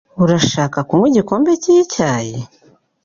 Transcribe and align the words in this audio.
Urashaka 0.23 0.77
kunywa 0.87 1.07
igikombe 1.11 1.51
cyicyayi? 1.63 2.37